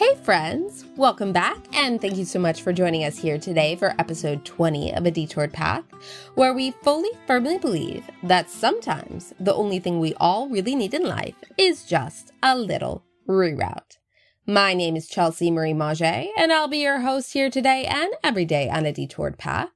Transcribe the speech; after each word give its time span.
Hey, 0.00 0.14
friends! 0.22 0.86
Welcome 0.96 1.30
back, 1.30 1.58
and 1.74 2.00
thank 2.00 2.16
you 2.16 2.24
so 2.24 2.38
much 2.38 2.62
for 2.62 2.72
joining 2.72 3.04
us 3.04 3.18
here 3.18 3.36
today 3.36 3.76
for 3.76 3.94
episode 3.98 4.46
20 4.46 4.94
of 4.94 5.04
A 5.04 5.10
Detoured 5.10 5.52
Path, 5.52 5.84
where 6.36 6.54
we 6.54 6.70
fully 6.70 7.10
firmly 7.26 7.58
believe 7.58 8.08
that 8.22 8.48
sometimes 8.48 9.34
the 9.38 9.52
only 9.52 9.78
thing 9.78 10.00
we 10.00 10.14
all 10.14 10.48
really 10.48 10.74
need 10.74 10.94
in 10.94 11.04
life 11.04 11.34
is 11.58 11.84
just 11.84 12.32
a 12.42 12.56
little 12.56 13.04
reroute. 13.28 13.98
My 14.46 14.72
name 14.72 14.96
is 14.96 15.06
Chelsea 15.06 15.50
Marie 15.50 15.74
Mauger, 15.74 16.24
and 16.38 16.50
I'll 16.50 16.66
be 16.66 16.78
your 16.78 17.00
host 17.00 17.34
here 17.34 17.50
today 17.50 17.84
and 17.84 18.10
every 18.24 18.46
day 18.46 18.70
on 18.70 18.86
A 18.86 18.94
Detoured 18.94 19.36
Path. 19.36 19.68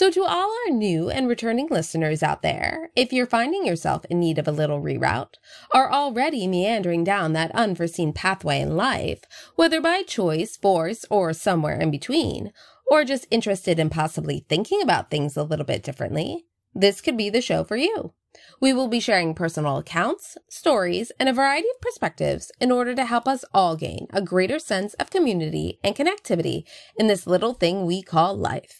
So, 0.00 0.10
to 0.12 0.24
all 0.24 0.50
our 0.64 0.72
new 0.72 1.10
and 1.10 1.28
returning 1.28 1.68
listeners 1.68 2.22
out 2.22 2.40
there, 2.40 2.88
if 2.96 3.12
you're 3.12 3.26
finding 3.26 3.66
yourself 3.66 4.06
in 4.08 4.18
need 4.18 4.38
of 4.38 4.48
a 4.48 4.50
little 4.50 4.80
reroute, 4.80 5.34
are 5.74 5.92
already 5.92 6.46
meandering 6.46 7.04
down 7.04 7.34
that 7.34 7.54
unforeseen 7.54 8.14
pathway 8.14 8.60
in 8.60 8.78
life, 8.78 9.24
whether 9.56 9.78
by 9.78 10.02
choice, 10.02 10.56
force, 10.56 11.04
or 11.10 11.34
somewhere 11.34 11.78
in 11.78 11.90
between, 11.90 12.50
or 12.90 13.04
just 13.04 13.26
interested 13.30 13.78
in 13.78 13.90
possibly 13.90 14.46
thinking 14.48 14.80
about 14.80 15.10
things 15.10 15.36
a 15.36 15.42
little 15.42 15.66
bit 15.66 15.82
differently, 15.82 16.46
this 16.74 17.02
could 17.02 17.18
be 17.18 17.28
the 17.28 17.42
show 17.42 17.62
for 17.62 17.76
you. 17.76 18.14
We 18.58 18.72
will 18.72 18.88
be 18.88 19.00
sharing 19.00 19.34
personal 19.34 19.76
accounts, 19.76 20.38
stories, 20.48 21.12
and 21.20 21.28
a 21.28 21.34
variety 21.34 21.68
of 21.74 21.80
perspectives 21.82 22.50
in 22.58 22.72
order 22.72 22.94
to 22.94 23.04
help 23.04 23.28
us 23.28 23.44
all 23.52 23.76
gain 23.76 24.06
a 24.14 24.22
greater 24.22 24.58
sense 24.58 24.94
of 24.94 25.10
community 25.10 25.78
and 25.84 25.94
connectivity 25.94 26.62
in 26.98 27.06
this 27.06 27.26
little 27.26 27.52
thing 27.52 27.84
we 27.84 28.02
call 28.02 28.34
life. 28.34 28.79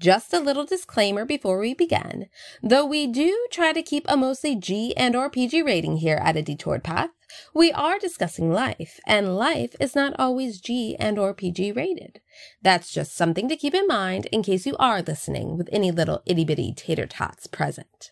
Just 0.00 0.32
a 0.32 0.40
little 0.40 0.64
disclaimer 0.64 1.26
before 1.26 1.58
we 1.58 1.74
begin. 1.74 2.30
Though 2.62 2.86
we 2.86 3.06
do 3.06 3.46
try 3.50 3.74
to 3.74 3.82
keep 3.82 4.06
a 4.08 4.16
mostly 4.16 4.56
G 4.56 4.96
and 4.96 5.14
or 5.14 5.28
PG 5.28 5.60
rating 5.60 5.98
here 5.98 6.18
at 6.24 6.38
a 6.38 6.42
detoured 6.42 6.82
path, 6.82 7.10
we 7.52 7.70
are 7.70 7.98
discussing 7.98 8.50
life, 8.50 8.98
and 9.06 9.36
life 9.36 9.76
is 9.78 9.94
not 9.94 10.18
always 10.18 10.58
G 10.58 10.96
and 10.98 11.18
or 11.18 11.34
PG 11.34 11.72
rated. 11.72 12.22
That's 12.62 12.90
just 12.90 13.14
something 13.14 13.46
to 13.50 13.56
keep 13.56 13.74
in 13.74 13.86
mind 13.86 14.24
in 14.32 14.42
case 14.42 14.64
you 14.64 14.74
are 14.78 15.02
listening 15.02 15.58
with 15.58 15.68
any 15.70 15.90
little 15.90 16.22
itty 16.24 16.46
bitty 16.46 16.72
tater 16.74 17.06
tots 17.06 17.46
present. 17.46 18.10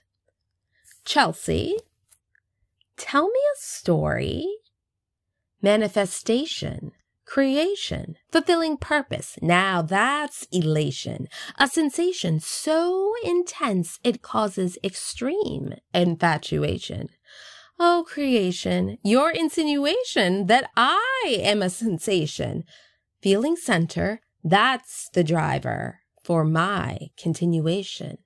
Chelsea, 1.06 1.78
tell 2.98 3.28
me 3.28 3.41
a 3.55 3.56
story. 3.56 4.47
Manifestation 5.62 6.92
creation, 7.28 8.16
fulfilling 8.32 8.78
purpose. 8.78 9.38
Now 9.42 9.82
that's 9.82 10.48
elation, 10.50 11.28
a 11.58 11.68
sensation 11.68 12.40
so 12.40 13.12
intense 13.22 14.00
it 14.02 14.22
causes 14.22 14.78
extreme 14.82 15.74
infatuation. 15.92 17.10
Oh, 17.78 18.04
creation, 18.08 18.96
your 19.04 19.30
insinuation 19.30 20.46
that 20.46 20.70
I 20.74 21.38
am 21.42 21.62
a 21.62 21.70
sensation. 21.70 22.64
Feeling 23.20 23.56
center, 23.56 24.20
that's 24.42 25.10
the 25.12 25.22
driver 25.22 26.00
for 26.24 26.44
my 26.44 27.08
continuation 27.16 28.18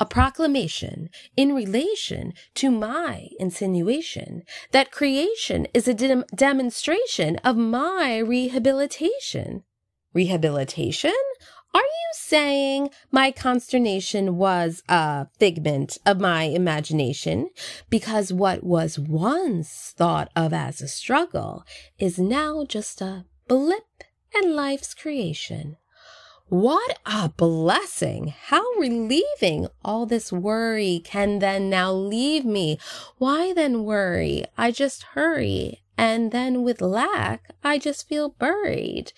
a 0.00 0.06
proclamation 0.06 1.10
in 1.36 1.54
relation 1.54 2.32
to 2.54 2.70
my 2.70 3.28
insinuation 3.38 4.42
that 4.72 4.90
creation 4.90 5.66
is 5.74 5.86
a 5.86 5.94
de- 5.94 6.24
demonstration 6.34 7.36
of 7.44 7.56
my 7.56 8.18
rehabilitation. 8.18 9.62
Rehabilitation? 10.14 11.12
Are 11.72 11.80
you 11.80 12.10
saying 12.14 12.90
my 13.12 13.30
consternation 13.30 14.36
was 14.36 14.82
a 14.88 15.28
figment 15.38 15.98
of 16.04 16.18
my 16.18 16.44
imagination 16.44 17.50
because 17.88 18.32
what 18.32 18.64
was 18.64 18.98
once 18.98 19.94
thought 19.96 20.30
of 20.34 20.52
as 20.52 20.80
a 20.80 20.88
struggle 20.88 21.64
is 21.98 22.18
now 22.18 22.64
just 22.64 23.00
a 23.00 23.26
blip 23.46 24.02
in 24.34 24.56
life's 24.56 24.94
creation? 24.94 25.76
What 26.50 26.98
a 27.06 27.28
blessing! 27.28 28.34
How 28.46 28.64
relieving! 28.72 29.68
All 29.84 30.04
this 30.04 30.32
worry 30.32 31.00
can 31.04 31.38
then 31.38 31.70
now 31.70 31.92
leave 31.92 32.44
me. 32.44 32.76
Why 33.18 33.52
then 33.52 33.84
worry? 33.84 34.46
I 34.58 34.72
just 34.72 35.04
hurry. 35.14 35.82
And 35.96 36.32
then 36.32 36.64
with 36.64 36.80
lack, 36.80 37.50
I 37.62 37.78
just 37.78 38.08
feel 38.08 38.30
buried. 38.30 39.12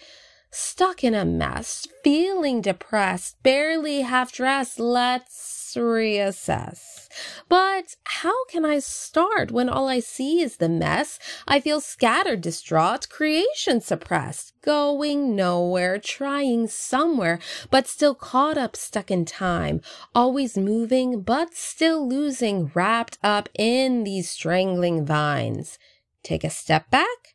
Stuck 0.50 1.02
in 1.02 1.14
a 1.14 1.24
mess, 1.24 1.88
feeling 2.04 2.60
depressed, 2.60 3.42
barely 3.42 4.02
half 4.02 4.30
dressed. 4.30 4.78
Let's 4.78 5.61
reassess. 5.76 7.08
But 7.48 7.96
how 8.04 8.44
can 8.46 8.64
I 8.64 8.78
start 8.78 9.50
when 9.50 9.68
all 9.68 9.88
I 9.88 10.00
see 10.00 10.40
is 10.40 10.56
the 10.56 10.68
mess? 10.68 11.18
I 11.46 11.60
feel 11.60 11.80
scattered, 11.80 12.40
distraught, 12.40 13.08
creation 13.08 13.80
suppressed, 13.80 14.52
going 14.62 15.36
nowhere, 15.36 15.98
trying 15.98 16.68
somewhere, 16.68 17.38
but 17.70 17.86
still 17.86 18.14
caught 18.14 18.56
up, 18.56 18.76
stuck 18.76 19.10
in 19.10 19.24
time, 19.24 19.80
always 20.14 20.56
moving, 20.56 21.22
but 21.22 21.54
still 21.54 22.08
losing, 22.08 22.70
wrapped 22.74 23.18
up 23.22 23.48
in 23.58 24.04
these 24.04 24.30
strangling 24.30 25.04
vines. 25.04 25.78
Take 26.22 26.44
a 26.44 26.50
step 26.50 26.90
back. 26.90 27.34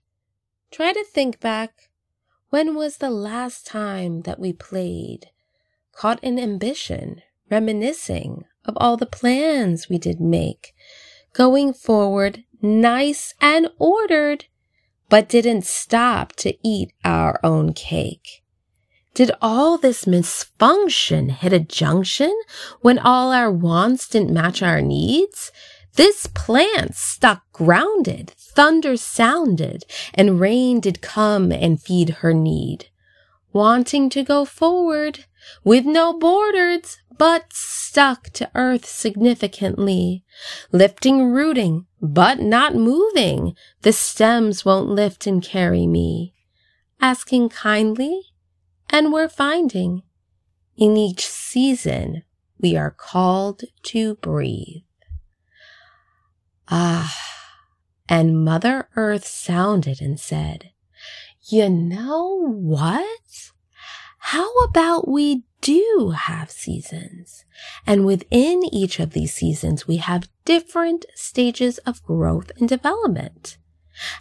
Try 0.72 0.94
to 0.94 1.04
think 1.04 1.40
back. 1.40 1.90
When 2.50 2.76
was 2.76 2.98
the 2.98 3.10
last 3.10 3.68
time 3.68 4.22
that 4.22 4.40
we 4.40 4.54
played? 4.54 5.32
Caught 5.92 6.24
in 6.24 6.40
ambition, 6.40 7.22
reminiscing 7.50 8.44
of 8.66 8.78
all 8.78 8.98
the 8.98 9.06
plans 9.06 9.90
we 9.90 9.98
did 9.98 10.20
make, 10.20 10.74
going 11.34 11.74
forward 11.74 12.44
nice 12.62 13.34
and 13.40 13.70
ordered, 13.78 14.46
but 15.10 15.30
didn't 15.30 15.66
stop 15.66 16.34
to 16.34 16.56
eat 16.68 16.92
our 17.06 17.40
own 17.44 17.74
cake. 17.74 18.44
Did 19.14 19.32
all 19.42 19.78
this 19.78 20.06
misfunction 20.06 21.32
hit 21.32 21.54
a 21.54 21.60
junction 21.60 22.34
when 22.82 23.00
all 23.00 23.32
our 23.32 23.52
wants 23.52 24.08
didn't 24.08 24.34
match 24.34 24.62
our 24.62 24.82
needs? 24.82 25.52
This 25.96 26.28
plant 26.28 26.94
stuck 26.94 27.52
grounded, 27.52 28.30
thunder 28.38 28.96
sounded, 28.98 29.86
and 30.14 30.40
rain 30.40 30.80
did 30.80 31.02
come 31.02 31.52
and 31.52 31.82
feed 31.82 32.10
her 32.22 32.34
need. 32.34 32.90
Wanting 33.54 34.12
to 34.12 34.24
go 34.24 34.46
forward 34.46 35.26
with 35.64 35.86
no 35.86 36.18
borders, 36.18 37.00
but 37.18 37.52
stuck 37.52 38.30
to 38.32 38.50
earth 38.54 38.86
significantly, 38.86 40.24
lifting, 40.72 41.32
rooting, 41.32 41.86
but 42.02 42.40
not 42.40 42.76
moving. 42.76 43.56
The 43.82 43.94
stems 43.94 44.64
won't 44.64 44.90
lift 44.90 45.26
and 45.26 45.42
carry 45.42 45.88
me. 45.88 46.34
Asking 47.02 47.50
kindly, 47.50 48.22
and 48.90 49.12
we're 49.12 49.30
finding. 49.30 50.04
In 50.76 50.96
each 50.96 51.26
season, 51.26 52.24
we 52.60 52.76
are 52.76 52.92
called 52.92 53.64
to 53.84 54.16
breathe. 54.16 54.84
Ah, 56.70 57.16
and 58.10 58.44
Mother 58.44 58.90
Earth 58.96 59.26
sounded 59.26 60.02
and 60.02 60.20
said, 60.20 60.72
You 61.50 61.70
know 61.70 62.48
what? 62.48 63.52
How 64.32 64.52
about 64.66 65.08
we 65.08 65.44
do 65.62 66.14
have 66.16 66.52
seasons. 66.52 67.46
And 67.86 68.06
within 68.06 68.64
each 68.74 69.00
of 69.00 69.12
these 69.12 69.34
seasons, 69.34 69.88
we 69.88 69.98
have 69.98 70.30
different 70.46 71.06
stages 71.16 71.78
of 71.80 72.04
growth 72.04 72.52
and 72.58 72.70
development. 72.70 73.58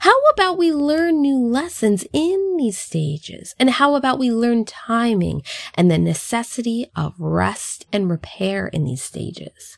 How 0.01 0.19
about 0.33 0.57
we 0.57 0.73
learn 0.73 1.21
new 1.21 1.37
lessons 1.37 2.07
in 2.13 2.57
these 2.57 2.79
stages? 2.79 3.55
And 3.59 3.71
how 3.71 3.95
about 3.95 4.19
we 4.19 4.31
learn 4.31 4.65
timing 4.65 5.43
and 5.75 5.91
the 5.91 5.99
necessity 5.99 6.91
of 6.97 7.15
rest 7.19 7.85
and 7.93 8.09
repair 8.09 8.69
in 8.69 8.85
these 8.85 9.03
stages? 9.03 9.77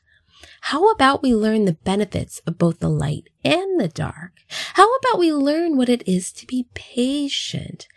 How 0.63 0.91
about 0.91 1.23
we 1.23 1.35
learn 1.35 1.65
the 1.65 1.73
benefits 1.73 2.41
of 2.47 2.59
both 2.59 2.79
the 2.79 2.89
light 2.89 3.29
and 3.45 3.81
the 3.81 3.89
dark? 3.89 4.33
How 4.75 4.89
about 4.97 5.19
we 5.19 5.33
learn 5.33 5.77
what 5.77 5.89
it 5.89 6.07
is 6.07 6.31
to 6.33 6.47
be 6.47 6.69
patient? 6.75 7.89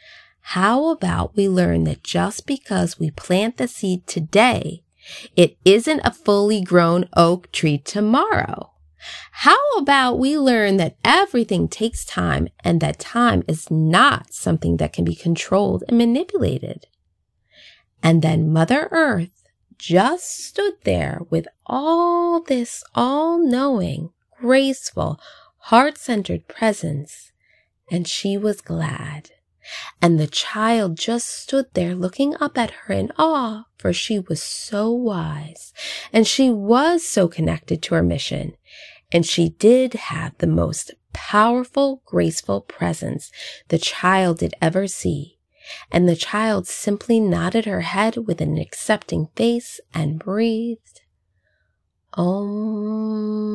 How 0.42 0.92
about 0.92 1.36
we 1.36 1.48
learn 1.48 1.86
that 1.86 2.04
just 2.04 2.46
because 2.46 3.00
we 3.00 3.12
plant 3.12 3.58
the 3.58 3.68
seed 3.68 4.08
today, 4.08 4.84
it 5.36 5.58
isn't 5.66 6.02
a 6.04 6.12
fully 6.12 6.62
grown 6.62 7.08
oak 7.16 7.52
tree 7.52 7.78
tomorrow? 7.78 8.72
How 9.32 9.58
about 9.78 10.20
we 10.20 10.38
learn 10.38 10.78
that 10.78 10.98
everything 11.04 11.68
takes 11.68 12.06
time 12.06 12.50
and 12.64 12.80
that 12.82 13.00
time 13.00 13.44
is 13.48 13.72
not 13.72 14.34
something 14.34 14.78
that 14.78 14.94
can 14.94 15.06
be 15.06 15.16
controlled 15.16 15.84
and 15.88 15.98
manipulated? 15.98 16.88
And 18.04 18.22
then 18.22 18.52
Mother 18.52 18.88
Earth 18.92 19.44
just 19.78 20.46
stood 20.46 20.74
there 20.84 21.22
with 21.30 21.48
all 21.66 22.42
this 22.42 22.84
all 22.94 23.40
knowing, 23.40 24.12
graceful, 24.40 25.20
heart 25.58 25.98
centered 25.98 26.48
presence, 26.48 27.32
and 27.90 28.08
she 28.08 28.38
was 28.38 28.62
glad. 28.62 29.32
And 30.02 30.20
the 30.20 30.28
child 30.28 30.98
just 30.98 31.28
stood 31.28 31.68
there 31.74 31.96
looking 31.96 32.36
up 32.40 32.58
at 32.58 32.72
her 32.72 32.94
in 32.94 33.12
awe, 33.18 33.66
for 33.78 33.94
she 33.94 34.20
was 34.20 34.42
so 34.42 34.92
wise, 34.92 35.74
and 36.12 36.28
she 36.28 36.50
was 36.50 37.06
so 37.06 37.28
connected 37.28 37.82
to 37.84 37.96
her 37.96 38.04
mission, 38.04 38.56
and 39.12 39.26
she 39.26 39.50
did 39.50 39.94
have 39.94 40.38
the 40.38 40.48
most 40.48 40.92
powerful, 41.14 42.02
graceful 42.06 42.62
presence 42.62 43.32
the 43.68 43.78
child 43.78 44.40
did 44.40 44.56
ever 44.62 44.88
see. 44.88 45.38
And 45.92 46.10
the 46.10 46.16
child 46.16 46.68
simply 46.68 47.20
nodded 47.20 47.66
her 47.66 47.82
head 47.82 48.18
with 48.18 48.42
an 48.42 48.58
accepting 48.58 49.28
face 49.36 49.80
and 49.94 50.18
breathed. 50.18 51.02
Om. 52.14 53.52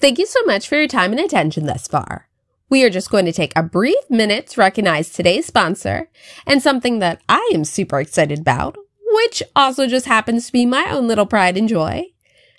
Thank 0.00 0.18
you 0.18 0.24
so 0.24 0.42
much 0.44 0.66
for 0.66 0.76
your 0.76 0.88
time 0.88 1.12
and 1.12 1.20
attention 1.20 1.66
thus 1.66 1.86
far. 1.86 2.26
We 2.70 2.82
are 2.84 2.90
just 2.90 3.10
going 3.10 3.26
to 3.26 3.32
take 3.32 3.52
a 3.54 3.62
brief 3.62 4.02
minute 4.08 4.46
to 4.48 4.60
recognize 4.60 5.10
today's 5.10 5.44
sponsor 5.44 6.08
and 6.46 6.62
something 6.62 7.00
that 7.00 7.20
I 7.28 7.50
am 7.52 7.64
super 7.64 8.00
excited 8.00 8.38
about, 8.38 8.78
which 9.10 9.42
also 9.54 9.86
just 9.86 10.06
happens 10.06 10.46
to 10.46 10.52
be 10.52 10.64
my 10.64 10.86
own 10.90 11.06
little 11.06 11.26
pride 11.26 11.58
and 11.58 11.68
joy. 11.68 12.04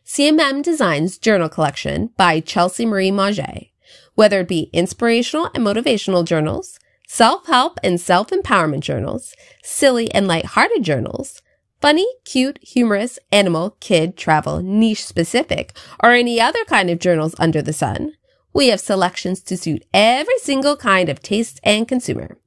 CMM 0.06 0.62
Designs 0.62 1.18
Journal 1.18 1.50
Collection 1.50 2.12
by 2.16 2.42
Chelsea 2.42 2.86
Marie 2.86 3.10
Mauger. 3.10 3.62
Whether 4.14 4.42
it 4.42 4.48
be 4.48 4.70
inspirational 4.72 5.50
and 5.56 5.66
motivational 5.66 6.24
journals, 6.24 6.78
self-help 7.08 7.80
and 7.84 8.00
self-empowerment 8.00 8.82
journals, 8.82 9.34
silly 9.64 10.14
and 10.14 10.28
light-hearted 10.28 10.84
journals, 10.84 11.42
funny, 11.82 12.08
cute, 12.24 12.60
humorous, 12.62 13.18
animal, 13.32 13.76
kid, 13.80 14.16
travel, 14.16 14.62
niche 14.62 15.06
specific, 15.06 15.76
or 16.04 16.12
any 16.12 16.40
other 16.40 16.64
kind 16.66 16.90
of 16.90 17.00
journals 17.00 17.36
under 17.40 17.62
the 17.62 17.74
sun, 17.74 18.14
we 18.54 18.68
have 18.68 18.80
selections 18.80 19.42
to 19.42 19.58
suit 19.58 19.84
every 19.94 20.38
single 20.38 20.78
kind 20.78 21.10
of 21.10 21.22
taste 21.22 21.60
and 21.64 21.88
consumer. 21.88 22.38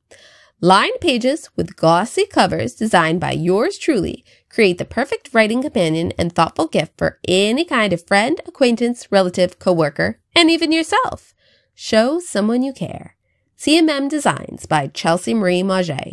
Lined 0.60 1.00
pages 1.00 1.50
with 1.56 1.76
glossy 1.76 2.26
covers 2.26 2.74
designed 2.74 3.20
by 3.20 3.32
yours 3.32 3.76
truly 3.76 4.24
create 4.48 4.78
the 4.78 4.84
perfect 4.84 5.34
writing 5.34 5.60
companion 5.60 6.12
and 6.16 6.32
thoughtful 6.32 6.68
gift 6.68 6.92
for 6.96 7.18
any 7.26 7.64
kind 7.64 7.92
of 7.92 8.06
friend, 8.06 8.40
acquaintance, 8.46 9.10
relative, 9.10 9.58
coworker, 9.58 10.20
and 10.34 10.48
even 10.50 10.70
yourself. 10.70 11.34
Show 11.74 12.20
someone 12.20 12.62
you 12.62 12.72
care. 12.72 13.16
CMM 13.58 14.08
Designs 14.08 14.64
by 14.66 14.86
Chelsea 14.86 15.34
Marie 15.34 15.64
Mauger. 15.64 16.12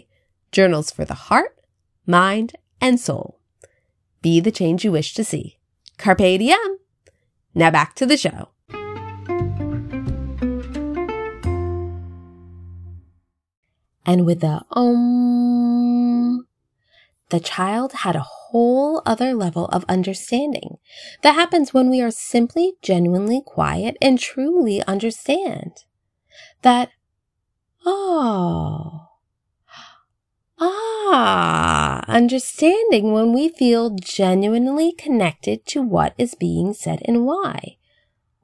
Journals 0.52 0.90
for 0.90 1.06
the 1.06 1.14
heart, 1.14 1.56
mind, 2.08 2.54
and 2.82 3.00
soul. 3.00 3.40
Be 4.22 4.40
the 4.40 4.52
change 4.52 4.84
you 4.84 4.92
wish 4.92 5.14
to 5.14 5.24
see. 5.24 5.58
Carpe 5.98 6.18
diem. 6.18 6.78
Now 7.54 7.72
back 7.72 7.96
to 7.96 8.06
the 8.06 8.18
show. 8.18 8.50
And 14.06 14.26
with 14.26 14.42
the 14.42 14.62
om, 14.72 14.96
um, 14.96 16.48
the 17.30 17.40
child 17.40 17.94
had 17.94 18.16
a 18.16 18.26
whole 18.28 19.02
other 19.06 19.34
level 19.34 19.68
of 19.68 19.86
understanding 19.88 20.78
that 21.22 21.34
happens 21.34 21.74
when 21.74 21.90
we 21.90 22.02
are 22.02 22.12
simply 22.12 22.74
genuinely 22.82 23.42
quiet 23.46 23.96
and 24.02 24.20
truly 24.20 24.84
understand 24.84 25.86
that, 26.62 26.90
oh, 27.86 29.11
Ah, 30.64 32.04
understanding 32.08 33.14
when 33.14 33.34
we 33.34 33.50
feel 33.50 33.90
genuinely 33.90 34.92
connected 34.92 35.66
to 35.66 35.82
what 35.82 36.14
is 36.20 36.36
being 36.36 36.72
said 36.74 37.02
and 37.06 37.26
why. 37.26 37.78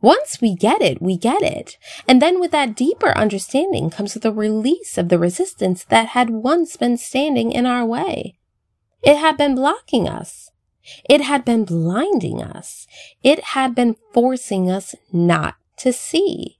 Once 0.01 0.41
we 0.41 0.55
get 0.55 0.81
it, 0.81 0.99
we 0.99 1.15
get 1.15 1.43
it. 1.43 1.77
And 2.07 2.19
then 2.19 2.39
with 2.39 2.51
that 2.51 2.75
deeper 2.75 3.15
understanding 3.15 3.91
comes 3.91 4.15
the 4.15 4.33
release 4.33 4.97
of 4.97 5.09
the 5.09 5.19
resistance 5.19 5.83
that 5.85 6.07
had 6.09 6.31
once 6.31 6.75
been 6.75 6.97
standing 6.97 7.51
in 7.51 7.67
our 7.67 7.85
way. 7.85 8.37
It 9.03 9.17
had 9.17 9.37
been 9.37 9.53
blocking 9.53 10.09
us. 10.09 10.49
It 11.07 11.21
had 11.21 11.45
been 11.45 11.65
blinding 11.65 12.41
us. 12.41 12.87
It 13.23 13.43
had 13.53 13.75
been 13.75 13.95
forcing 14.13 14.71
us 14.71 14.95
not 15.13 15.55
to 15.77 15.93
see. 15.93 16.57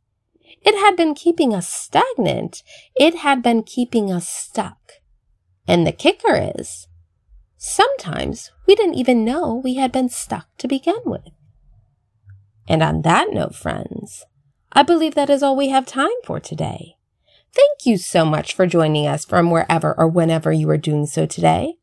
It 0.62 0.75
had 0.75 0.95
been 0.95 1.15
keeping 1.15 1.54
us 1.54 1.68
stagnant. 1.68 2.62
It 2.95 3.15
had 3.15 3.42
been 3.42 3.63
keeping 3.63 4.12
us 4.12 4.27
stuck. 4.27 4.77
And 5.68 5.86
the 5.86 5.92
kicker 5.92 6.52
is, 6.58 6.88
sometimes 7.58 8.52
we 8.66 8.75
didn't 8.75 8.96
even 8.96 9.25
know 9.25 9.56
we 9.56 9.75
had 9.75 9.92
been 9.92 10.10
stuck 10.10 10.48
to 10.58 10.68
begin 10.68 11.00
with. 11.06 11.30
And 12.68 12.81
on 12.81 13.02
that 13.04 13.28
note, 13.31 13.56
friends, 13.56 14.25
I 14.72 14.84
believe 14.84 15.16
that 15.16 15.30
is 15.30 15.42
all 15.44 15.56
we 15.56 15.69
have 15.69 15.86
time 15.86 16.10
for 16.24 16.40
today. 16.40 16.96
Thank 17.54 17.86
you 17.86 17.98
so 17.98 18.25
much 18.25 18.54
for 18.54 18.68
joining 18.68 19.08
us 19.08 19.25
from 19.25 19.50
wherever 19.50 19.98
or 19.98 20.08
whenever 20.08 20.52
you 20.52 20.69
are 20.69 20.78
doing 20.78 21.06
so 21.06 21.25
today. 21.25 21.75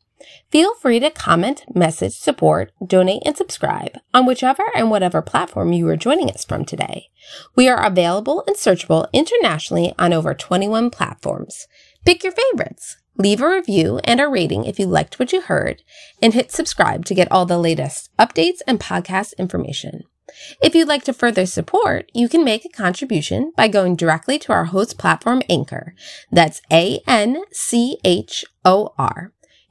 Feel 0.50 0.75
free 0.76 1.00
to 1.00 1.10
comment, 1.10 1.64
message, 1.75 2.14
support, 2.14 2.72
donate, 2.86 3.22
and 3.26 3.36
subscribe 3.36 3.98
on 4.12 4.26
whichever 4.26 4.64
and 4.75 4.90
whatever 4.90 5.20
platform 5.20 5.72
you 5.72 5.88
are 5.88 5.96
joining 5.96 6.31
us 6.31 6.44
from 6.44 6.64
today. 6.64 7.08
We 7.56 7.69
are 7.69 7.84
available 7.84 8.44
and 8.46 8.56
searchable 8.56 9.08
internationally 9.12 9.92
on 9.98 10.12
over 10.12 10.34
21 10.34 10.90
platforms. 10.90 11.66
Pick 12.04 12.22
your 12.22 12.32
favorites. 12.32 12.96
Leave 13.16 13.40
a 13.40 13.49
review 13.49 14.00
and 14.05 14.20
a 14.20 14.26
rating 14.26 14.64
if 14.64 14.78
you 14.78 14.87
liked 14.87 15.19
what 15.19 15.32
you 15.32 15.40
heard, 15.40 15.82
and 16.20 16.34
hit 16.34 16.50
subscribe 16.50 17.05
to 17.05 17.14
get 17.14 17.31
all 17.31 17.46
the 17.46 17.58
latest 17.58 18.11
updates 18.19 18.58
and 18.66 18.81
podcast 18.81 19.37
information. 19.38 20.02
If 20.61 20.75
you'd 20.75 20.88
like 20.88 21.05
to 21.05 21.12
further 21.12 21.46
support, 21.46 22.11
you 22.12 22.28
can 22.28 22.43
make 22.44 22.64
a 22.64 22.69
contribution 22.69 23.52
by 23.56 23.69
going 23.69 23.94
directly 23.94 24.38
to 24.40 24.52
our 24.52 24.64
host 24.64 24.99
platform 24.99 25.43
Anchor. 25.49 25.94
That's 26.32 26.61
A-N-C-H-O-R. 26.72 27.43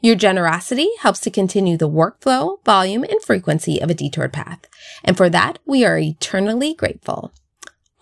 Your 0.01 0.15
generosity 0.15 0.89
helps 0.99 1.19
to 1.21 1.31
continue 1.31 1.77
the 1.77 1.89
workflow, 1.89 2.63
volume, 2.63 3.03
and 3.03 3.21
frequency 3.21 3.81
of 3.81 3.89
a 3.89 3.93
detoured 3.93 4.33
path. 4.33 4.59
And 5.03 5.17
for 5.17 5.29
that, 5.29 5.59
we 5.65 5.85
are 5.85 5.97
eternally 5.97 6.73
grateful. 6.73 7.33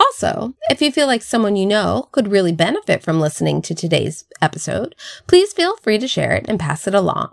Also, 0.02 0.56
if 0.72 0.82
you 0.82 0.92
feel 0.92 1.06
like 1.06 1.22
someone 1.22 1.56
you 1.56 1.66
know 1.66 2.10
could 2.12 2.28
really 2.28 2.52
benefit 2.52 3.04
from 3.04 3.20
listening 3.20 3.62
to 3.62 3.76
today's 3.76 4.26
episode, 4.42 4.96
please 5.28 5.54
feel 5.54 5.78
free 5.78 6.00
to 6.00 6.08
share 6.08 6.32
it 6.32 6.46
and 6.48 6.60
pass 6.60 6.88
it 6.88 6.96
along. 6.96 7.30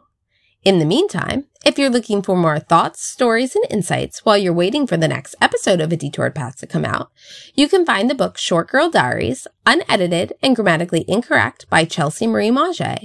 In 0.65 0.79
the 0.79 0.85
meantime, 0.85 1.47
if 1.65 1.79
you're 1.79 1.89
looking 1.89 2.21
for 2.21 2.37
more 2.37 2.59
thoughts, 2.59 3.01
stories, 3.01 3.57
and 3.57 3.65
insights 3.71 4.23
while 4.27 4.37
you're 4.37 4.53
waiting 4.53 4.87
for 4.87 4.99
the 4.99 5.09
next 5.09 5.35
episode 5.41 5.81
of 5.81 5.93
A 5.93 5.97
Detoured 5.97 6.35
Path 6.35 6.59
to 6.59 6.67
come 6.67 6.85
out, 6.85 7.11
you 7.55 7.69
can 7.69 7.87
find 7.87 8.11
the 8.11 8.15
book 8.15 8.37
Short 8.37 8.69
Girl 8.69 8.91
Diaries, 8.91 9.47
Unedited 9.65 10.35
and 10.43 10.55
Grammatically 10.55 11.07
Incorrect 11.09 11.65
by 11.71 11.87
Chelsea 11.87 12.27
Marie 12.27 12.51
Mauger. 12.51 12.99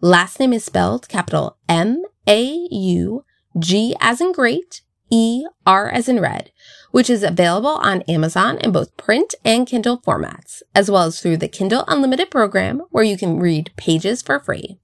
Last 0.00 0.38
name 0.38 0.52
is 0.52 0.64
spelled 0.64 1.08
capital 1.08 1.56
M 1.68 2.04
A 2.28 2.68
U 2.70 3.24
G 3.58 3.96
as 4.00 4.20
in 4.20 4.30
great, 4.30 4.82
E 5.10 5.44
R 5.66 5.88
as 5.88 6.08
in 6.08 6.20
red 6.20 6.52
which 6.90 7.10
is 7.10 7.22
available 7.22 7.68
on 7.68 8.02
Amazon 8.02 8.58
in 8.58 8.72
both 8.72 8.96
print 8.96 9.34
and 9.44 9.66
Kindle 9.66 10.00
formats, 10.00 10.62
as 10.74 10.90
well 10.90 11.04
as 11.04 11.20
through 11.20 11.36
the 11.36 11.48
Kindle 11.48 11.84
Unlimited 11.88 12.30
program 12.30 12.82
where 12.90 13.04
you 13.04 13.16
can 13.16 13.38
read 13.38 13.72
pages 13.76 14.22
for 14.22 14.40
free. 14.40 14.78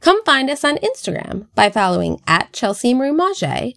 Come 0.00 0.24
find 0.24 0.50
us 0.50 0.64
on 0.64 0.78
Instagram 0.78 1.46
by 1.54 1.70
following 1.70 2.20
at 2.26 2.52
Chelsea 2.52 2.94
Marie 2.94 3.12
Mauger, 3.12 3.70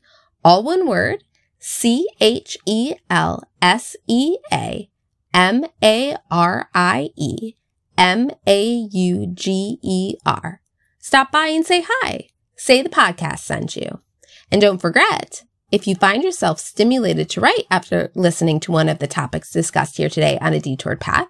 all 0.44 0.64
one 0.64 0.88
word, 0.88 1.24
C 1.60 2.08
H 2.20 2.58
E 2.66 2.96
L 3.10 3.44
S 3.62 3.96
E 4.08 4.38
A 4.52 4.90
M 5.34 5.66
A 5.82 6.16
R 6.30 6.70
I 6.74 7.10
E 7.16 7.54
M 7.98 8.32
A 8.48 8.88
U 8.92 9.28
G 9.28 9.80
E 9.82 10.16
R. 10.26 10.62
Stop 11.00 11.32
by 11.32 11.48
and 11.48 11.66
say 11.66 11.84
hi. 11.88 12.28
Say 12.56 12.82
the 12.82 12.90
podcast 12.90 13.40
sent 13.40 13.76
you. 13.76 14.00
And 14.52 14.62
don't 14.62 14.80
forget, 14.80 15.44
if 15.74 15.88
you 15.88 15.96
find 15.96 16.24
yourself 16.24 16.60
stimulated 16.60 17.28
to 17.28 17.42
write 17.42 17.66
after 17.72 18.12
listening 18.14 18.60
to 18.60 18.72
one 18.72 18.88
of 18.88 19.00
the 19.00 19.08
topics 19.08 19.50
discussed 19.52 19.98
here 19.98 20.08
today 20.08 20.38
on 20.40 20.54
a 20.54 20.60
detoured 20.60 21.00
path, 21.00 21.28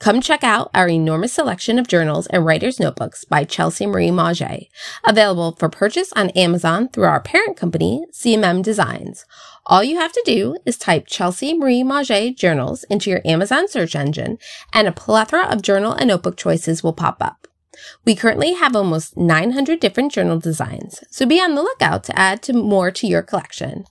come 0.00 0.20
check 0.20 0.42
out 0.42 0.68
our 0.74 0.88
enormous 0.88 1.32
selection 1.32 1.78
of 1.78 1.86
journals 1.86 2.26
and 2.26 2.44
writer's 2.44 2.80
notebooks 2.80 3.24
by 3.24 3.44
Chelsea 3.44 3.86
Marie 3.86 4.10
Mauger, 4.10 4.62
available 5.06 5.52
for 5.52 5.68
purchase 5.68 6.12
on 6.14 6.30
Amazon 6.30 6.88
through 6.88 7.04
our 7.04 7.20
parent 7.20 7.56
company, 7.56 8.04
CMM 8.12 8.64
Designs. 8.64 9.24
All 9.66 9.84
you 9.84 9.96
have 9.96 10.12
to 10.12 10.22
do 10.26 10.56
is 10.66 10.76
type 10.76 11.06
Chelsea 11.06 11.56
Marie 11.56 11.84
Mauger 11.84 12.32
journals 12.32 12.82
into 12.90 13.10
your 13.10 13.22
Amazon 13.24 13.68
search 13.68 13.94
engine 13.94 14.38
and 14.72 14.88
a 14.88 14.92
plethora 14.92 15.44
of 15.44 15.62
journal 15.62 15.92
and 15.92 16.08
notebook 16.08 16.36
choices 16.36 16.82
will 16.82 16.94
pop 16.94 17.18
up. 17.22 17.46
We 18.04 18.14
currently 18.14 18.54
have 18.54 18.76
almost 18.76 19.16
900 19.16 19.80
different 19.80 20.12
journal 20.12 20.38
designs, 20.38 21.02
so 21.10 21.26
be 21.26 21.40
on 21.40 21.54
the 21.54 21.62
lookout 21.62 22.04
to 22.04 22.18
add 22.18 22.42
to 22.42 22.52
more 22.52 22.90
to 22.90 23.06
your 23.06 23.22
collection. 23.22 23.84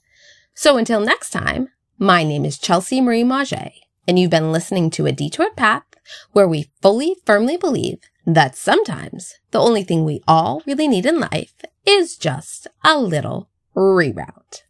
So 0.53 0.77
until 0.77 0.99
next 0.99 1.31
time, 1.31 1.69
my 1.97 2.23
name 2.23 2.45
is 2.45 2.57
Chelsea 2.57 3.01
Marie 3.01 3.23
Mauger, 3.23 3.71
and 4.07 4.19
you've 4.19 4.31
been 4.31 4.51
listening 4.51 4.89
to 4.91 5.05
A 5.05 5.11
Detoured 5.11 5.55
Path, 5.55 5.83
where 6.31 6.47
we 6.47 6.69
fully, 6.81 7.15
firmly 7.25 7.57
believe 7.57 7.99
that 8.25 8.55
sometimes 8.55 9.35
the 9.51 9.59
only 9.59 9.83
thing 9.83 10.03
we 10.03 10.21
all 10.27 10.61
really 10.65 10.87
need 10.87 11.05
in 11.05 11.19
life 11.19 11.53
is 11.85 12.17
just 12.17 12.67
a 12.83 12.97
little 12.97 13.49
reroute. 13.75 14.63